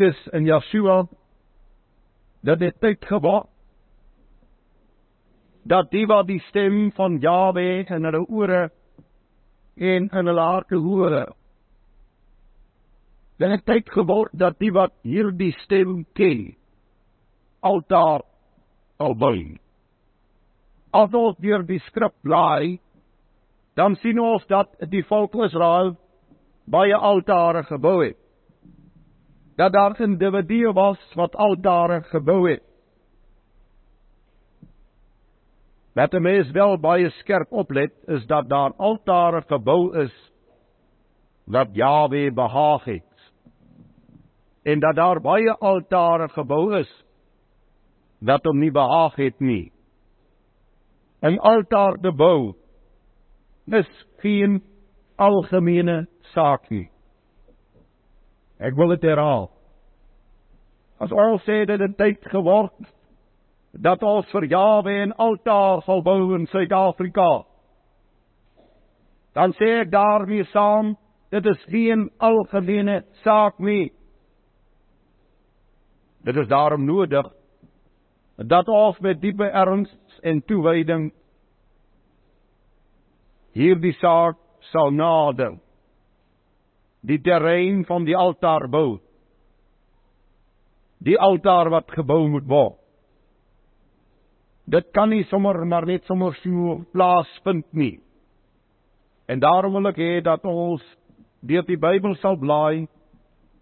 [0.00, 1.06] is in Yeshua
[2.46, 3.48] dat dit tyd geword
[5.66, 8.62] dat die wat die stem van Jahwe in hulle ore
[9.76, 11.16] en in hulle harte hoor.
[13.38, 16.54] Dan het tyd geword dat die wat hierdie stem ken
[17.60, 18.22] altaar
[19.02, 19.58] albei.
[20.94, 22.78] As ons deur die skrif blaai,
[23.76, 25.96] dan sien ons dat die volk Israel
[26.64, 28.16] baie altare gebou het.
[29.56, 32.62] Dat daar individue was wat altare gebou het.
[35.94, 40.32] Wat 'n mens wel baie skerp oplet, is dat daar altare gebou is
[41.44, 43.32] wat Jahwe behaag het.
[44.62, 47.04] En dat daar baie altare gebou is
[48.18, 49.72] wat hom nie behaag het nie.
[51.22, 52.54] 'n Altaar te bou
[53.66, 54.62] is geen
[55.16, 56.90] algemene saak nie.
[58.58, 59.50] Ek wil dit herhaal.
[61.00, 62.76] As ons sê dat dit tyd geword
[63.76, 67.44] dat ons vir Jawe 'n altaar sal bou in Suid-Afrika.
[69.34, 70.96] Dan sê ek daarmee saam,
[71.30, 73.92] dit is geen algemene saak nie.
[76.24, 77.26] Dit is daarom nodig
[78.36, 81.12] dat ons met diepe erns en toewyding
[83.52, 84.36] hierdie saak
[84.72, 85.56] sal nader.
[87.06, 88.98] Die terrein van die altaar bou.
[90.98, 92.80] Die altaar wat gebou moet word.
[94.66, 98.00] Dit kan nie sommer maar net sommer so plaasvind nie.
[99.30, 100.82] En daarom wil ek hê dat ons
[101.46, 102.88] deur die Bybel sal blaai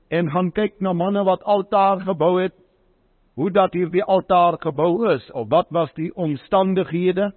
[0.08, 2.55] en gaan kyk na manne wat altaar gebou het,
[3.36, 7.33] hoe dat hierdie altaar gebou is of wat was die omstandighede?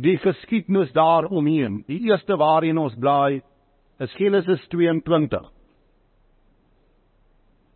[0.00, 1.82] Die geskiedenis daaromheen.
[1.88, 3.42] Die eerste waarin ons blaai
[3.98, 5.50] is Genesis 22.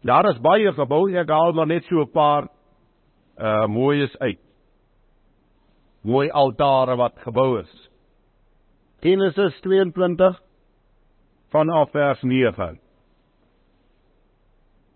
[0.06, 2.49] Daar is baie gebou, ek haal maar net so 'n paar
[3.38, 4.41] uh mooi is uit.
[6.03, 7.91] Mooi altare wat gebou is.
[9.03, 10.41] Genesis 22
[11.50, 12.78] vanaf vers 9.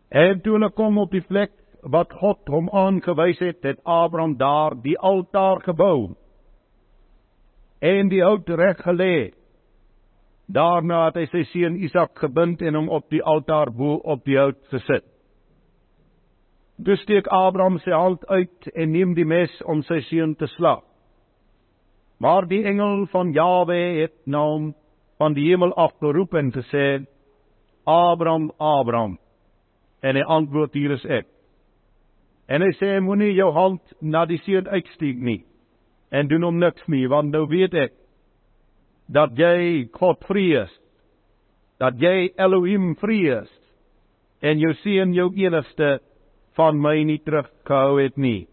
[0.08, 1.52] En toe hulle kom op die plek
[1.82, 6.14] wat God hom aangewys het, het Abraham daar die altaar gebou.
[7.80, 9.32] En die hout reg gelê.
[10.50, 14.38] Daarna het hy sy seun Isak gebind en hom op die altaar bo op die
[14.38, 15.04] hout gesit.
[16.80, 20.82] Dus steek Abraham sy hand uit en neem die mes om sy seun te slag.
[22.20, 24.72] Maar die engel van Jawe het na hom
[25.20, 27.04] van die hemel af geroep en gesê:
[27.86, 29.18] "Abraham, Abraham."
[30.02, 31.26] En hy antwoord: "Hier is ek."
[32.48, 35.44] En hy sê: "Moenie jou hand na die seun uitsteek nie
[36.10, 37.92] en doen hom niks nie, want nou weet ek
[39.10, 40.70] dat jy God vrees,
[41.82, 43.50] dat jy Elohim vrees
[44.40, 45.98] en jou seun jou enigste
[46.58, 48.46] van my nie teruggehou het nie.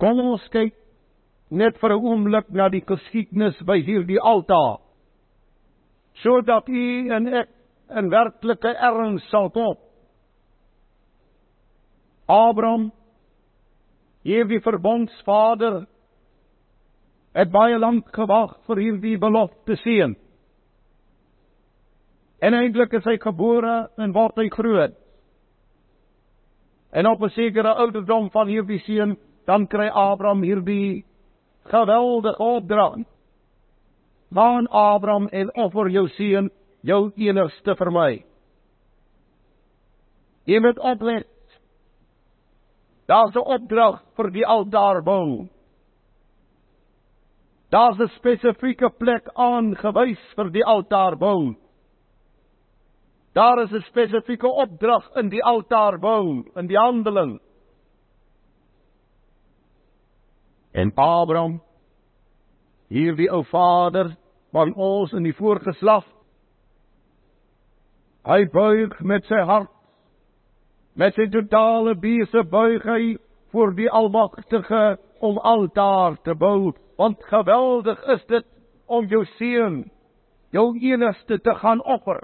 [0.00, 0.74] Kom ons kyk
[1.50, 4.80] net vir 'n oomblik na die geskiedenis by hierdie altaar.
[6.22, 7.48] Sodat u en ek
[7.96, 9.76] in werklike erns sal kom.
[12.28, 12.92] Abraham,
[14.24, 15.86] hierdie verbondsvader,
[17.34, 20.16] het baie lank gewag vir hierdie belofte seun.
[22.42, 24.96] En eintlik is hy gebore en word hy groot.
[26.92, 29.16] En op 'n sekere ouderdom van hierdie seun,
[29.46, 31.04] dan kry Abraham hierdie
[31.64, 33.04] geweldige opdrag.
[34.28, 36.50] Waan Abraham en offer jou seun,
[36.80, 38.24] jou enigste vir my.
[40.44, 41.28] Jy moet oplet.
[43.06, 45.48] Daar's 'n opdrag vir die altaar bou.
[47.72, 51.56] Daar's 'n spesifieke plek aangewys vir die altaar bou.
[53.32, 57.40] Daar is 'n spesifieke opdrag in die altaarbou, in die handeling.
[60.72, 61.62] En Abraham,
[62.88, 64.16] hierdie ou vader
[64.52, 66.04] van ons in die voorgeslag,
[68.24, 69.70] hy buig met sy hart
[70.94, 73.16] met sy totale biese buig hy
[73.52, 78.46] voor die almagtige om altaar te bou want geweldig is dit
[78.86, 79.82] om jou seun
[80.52, 82.20] jou enigste te gaan offer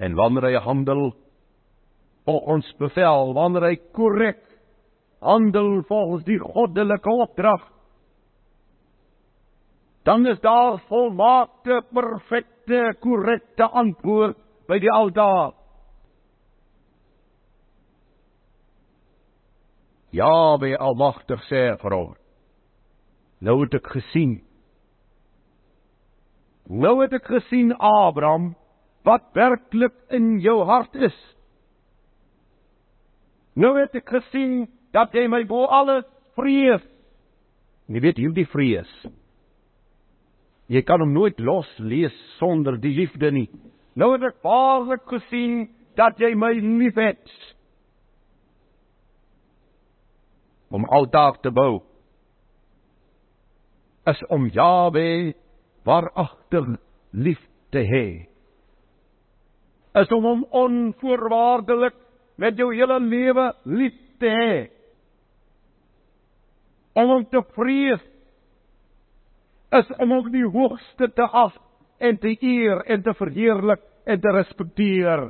[0.00, 1.10] En wanneer hy handel
[2.24, 4.40] volgens bevel, wanneer hy korrek
[5.20, 7.66] handel volgens die goddelike opdrag,
[10.08, 14.38] dan is daar volmaakte, perfekte, korrekte antwoord
[14.70, 15.52] by die altaar.
[20.12, 22.14] Ja, by almagtig sê vir hom.
[23.40, 24.40] Nou het ek gesien
[26.70, 28.52] Nou het ek gesien Abraham
[29.06, 31.16] wat werklik in jou hart is.
[33.58, 36.06] Nou het ek gesien dat jy my bo alles
[36.38, 36.84] vrees.
[37.90, 38.92] Jy weet hierdie vrees.
[40.70, 43.48] Jy kan hom nooit los lees sonder die liefde nie.
[43.98, 45.64] Nou het ek waarlik gesien
[45.98, 47.24] dat jy my liefhet.
[50.70, 51.80] Om altaar te bou
[54.10, 55.34] is om Jahwe
[55.84, 56.76] waaragtig
[57.10, 57.40] lief
[57.70, 58.06] te hê.
[60.00, 61.96] Is om hom onvoorwaardelik
[62.40, 64.54] met jou hele lewe lief te hê.
[66.96, 68.06] Om hom te vrees
[69.76, 71.54] is om hom die hoogste te ag
[72.02, 75.28] en te eer en te verheerlik en te respekteer.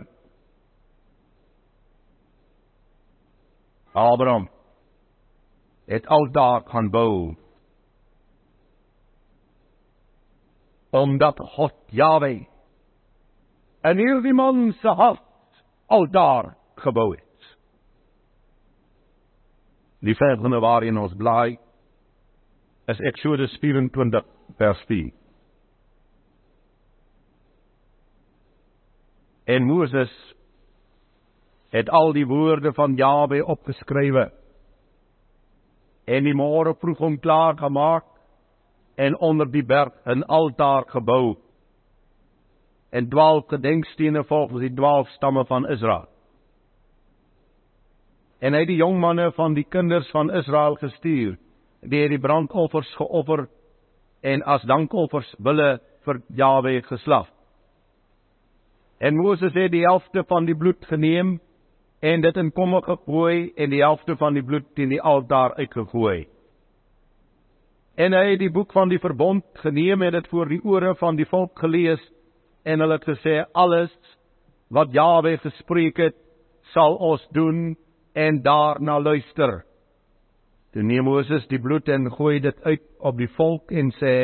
[3.93, 4.47] Abraham
[5.91, 7.35] het al daar kan bou.
[10.91, 12.47] Omdat God Jahwe
[13.81, 17.57] en hierdie man se hart al daar gebou het.
[19.99, 21.59] Die verse waarin ons bly
[22.87, 24.25] is Eksodus 24
[24.59, 25.11] vers 4.
[29.45, 30.35] En Moses
[31.75, 34.31] het al die woorde van Jahwe opgeskrywe
[36.11, 38.07] en die môre vroeg hom klaar gemaak
[39.01, 41.37] en onder die berg 'n altaar gebou
[42.91, 46.09] en 12 gedenkstene volgens die 12 stamme van Israel.
[48.41, 51.37] En hy het die jong manne van die kinders van Israel gestuur,
[51.81, 53.49] die het die brandoffers geoffer
[54.21, 57.29] en as dankoffers wille vir Jahwe geslag.
[58.99, 61.39] En Moses het die helfte van die bloed geneem
[62.01, 66.25] en dit in komme gegooi en die helfte van die bloed teen die altaar uitgegooi.
[68.01, 71.19] En hy het die boek van die verbond geneem en dit voor die ore van
[71.19, 72.01] die volk gelees
[72.65, 73.93] en hulle het gesê alles
[74.73, 76.17] wat Jahwe gespreek het
[76.73, 77.75] sal ons doen
[78.15, 79.61] en daarna luister.
[80.73, 84.15] Toe neem Moses die bloed en gooi dit uit op die volk en sê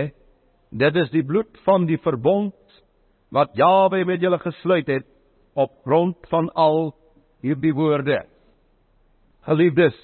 [0.70, 2.54] dit is die bloed van die verbond
[3.34, 5.08] wat Jahwe met julle gesluit het
[5.58, 6.94] op grond van al
[7.44, 8.24] hierdie woorde.
[9.46, 9.96] Geliefdes,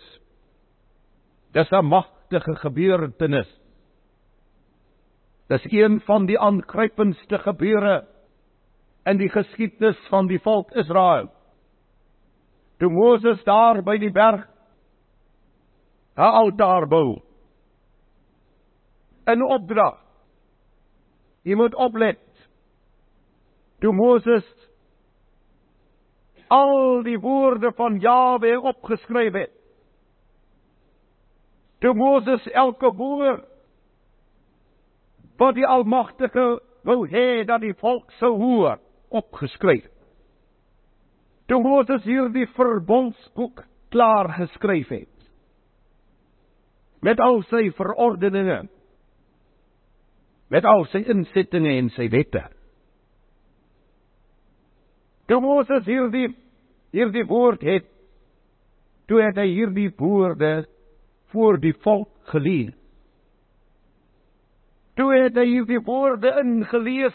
[1.53, 3.49] dis 'n magtige gebeurtenis.
[5.49, 8.07] Dis een van die aangrypendste gebeure
[9.05, 11.29] in die geskiedenis van die volk Israel.
[12.79, 14.49] Toe Moses daar by die berg
[16.17, 17.23] 'n altaar bou.
[19.27, 19.99] 'n opdrag.
[21.43, 22.21] Jy moet oplet.
[23.81, 24.45] Toe Moses
[26.53, 29.55] al die woorde van Jahwe opgeskryf het.
[31.81, 33.49] Toe Moses elke woord
[35.41, 38.79] wat die Almagtige wou hê dat die volk sou hoor,
[39.11, 39.89] opgeskryf.
[41.51, 45.09] Toe Moses hierdie verbondsboek klaar geskryf het
[47.03, 48.61] met al sy verordeninge
[50.53, 52.43] met al sy insettinge en sy wette.
[55.27, 56.29] Toe Moses hierdie
[56.93, 57.89] hierdie woord het
[59.09, 60.65] toe het hy hierdie woorde
[61.33, 62.75] voor die volk gelees.
[64.97, 67.15] Toe het hy hierdie woorde ingelees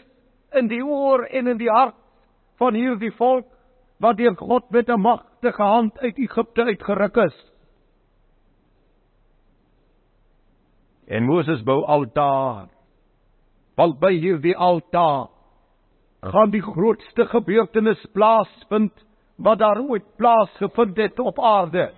[0.58, 1.98] in die oor en in die hart
[2.62, 3.48] van hierdie volk
[4.02, 7.38] wat deur God met 'n magtige hand uit Egipte uitgeruk is.
[11.08, 12.70] En Moses bou altaar.
[13.76, 15.30] Want by hierdie altaar
[16.22, 19.07] gaan die grootste gebeurtenis plaasvind
[19.38, 21.92] wat daar ooit plaasgevind het op aarde.